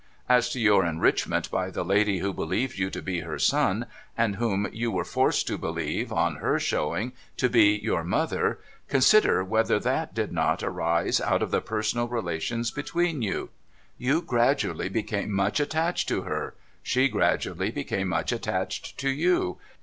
[0.27, 3.85] As to your enrichment by the lady who believed you to be her son,
[4.17, 9.43] and whom you were forced to believe, on her showing, to be your mother, consider
[9.43, 13.51] whether that did not arise out of the personal relations between you.
[13.99, 19.59] You gradually became much attached to her; she gradually became much attached to you.